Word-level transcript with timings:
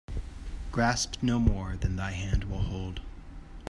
Grasp 0.71 1.21
no 1.21 1.37
more 1.37 1.77
than 1.77 1.95
thy 1.95 2.09
hand 2.09 2.45
will 2.45 2.63
hold 2.63 3.01